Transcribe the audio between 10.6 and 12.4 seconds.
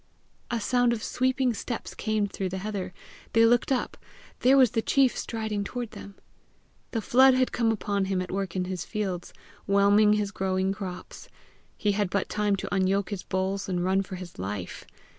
crops. He had but